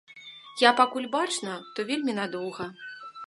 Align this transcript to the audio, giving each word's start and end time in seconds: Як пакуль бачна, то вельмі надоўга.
Як 0.61 0.75
пакуль 0.79 1.05
бачна, 1.17 1.53
то 1.75 1.87
вельмі 1.89 2.17
надоўга. 2.21 2.65